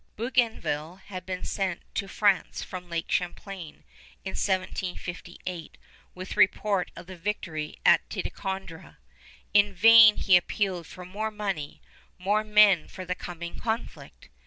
[0.15, 3.83] Bougainville had been sent to France from Lake Champlain
[4.25, 5.77] in 1758
[6.15, 8.97] with report of the victory at Ticonderoga.
[9.53, 11.83] In vain he appealed for more money,
[12.17, 14.29] more men for the coming conflict!